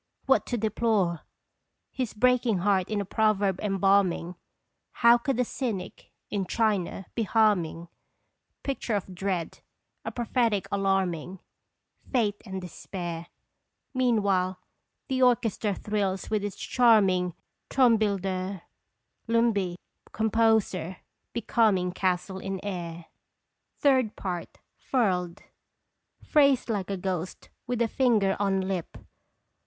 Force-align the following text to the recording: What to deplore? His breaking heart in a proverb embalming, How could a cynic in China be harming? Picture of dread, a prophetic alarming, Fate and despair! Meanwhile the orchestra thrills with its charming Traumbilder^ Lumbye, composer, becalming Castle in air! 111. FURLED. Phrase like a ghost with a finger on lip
What 0.25 0.47
to 0.47 0.57
deplore? 0.57 1.19
His 1.91 2.15
breaking 2.15 2.57
heart 2.57 2.89
in 2.89 2.99
a 3.01 3.05
proverb 3.05 3.59
embalming, 3.61 4.33
How 4.93 5.19
could 5.19 5.39
a 5.39 5.45
cynic 5.45 6.11
in 6.31 6.47
China 6.47 7.05
be 7.13 7.21
harming? 7.21 7.87
Picture 8.63 8.95
of 8.95 9.13
dread, 9.13 9.59
a 10.03 10.11
prophetic 10.11 10.67
alarming, 10.71 11.37
Fate 12.11 12.41
and 12.47 12.59
despair! 12.59 13.27
Meanwhile 13.93 14.59
the 15.07 15.21
orchestra 15.21 15.75
thrills 15.75 16.31
with 16.31 16.43
its 16.43 16.55
charming 16.57 17.35
Traumbilder^ 17.69 18.63
Lumbye, 19.29 19.75
composer, 20.11 20.97
becalming 21.31 21.91
Castle 21.91 22.39
in 22.39 22.59
air! 22.65 23.05
111. 23.83 24.45
FURLED. 24.79 25.43
Phrase 26.23 26.69
like 26.69 26.89
a 26.89 26.97
ghost 26.97 27.51
with 27.67 27.83
a 27.83 27.87
finger 27.87 28.35
on 28.39 28.61
lip 28.61 28.97